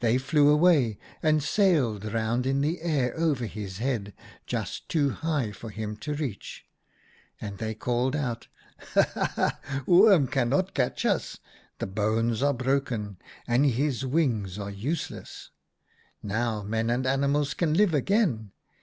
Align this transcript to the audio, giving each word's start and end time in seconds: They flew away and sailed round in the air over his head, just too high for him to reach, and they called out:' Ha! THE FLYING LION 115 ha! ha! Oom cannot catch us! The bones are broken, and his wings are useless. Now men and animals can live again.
They 0.00 0.16
flew 0.16 0.48
away 0.48 0.98
and 1.22 1.42
sailed 1.42 2.06
round 2.14 2.46
in 2.46 2.62
the 2.62 2.80
air 2.80 3.12
over 3.14 3.44
his 3.44 3.76
head, 3.76 4.14
just 4.46 4.88
too 4.88 5.10
high 5.10 5.52
for 5.52 5.68
him 5.68 5.98
to 5.98 6.14
reach, 6.14 6.64
and 7.42 7.58
they 7.58 7.74
called 7.74 8.16
out:' 8.16 8.48
Ha! 8.94 9.02
THE 9.02 9.04
FLYING 9.04 9.10
LION 9.14 9.36
115 9.86 10.00
ha! 10.00 10.06
ha! 10.06 10.14
Oom 10.16 10.26
cannot 10.28 10.74
catch 10.74 11.04
us! 11.04 11.38
The 11.78 11.86
bones 11.86 12.42
are 12.42 12.54
broken, 12.54 13.18
and 13.46 13.66
his 13.66 14.06
wings 14.06 14.58
are 14.58 14.70
useless. 14.70 15.50
Now 16.22 16.62
men 16.62 16.88
and 16.88 17.06
animals 17.06 17.52
can 17.52 17.74
live 17.74 17.92
again. 17.92 18.52